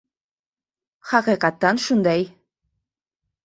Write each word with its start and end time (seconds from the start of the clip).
Haqiqatan 1.11 1.83
shunday. 1.85 2.21